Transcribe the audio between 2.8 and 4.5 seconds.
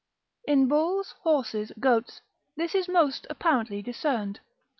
most apparently discerned.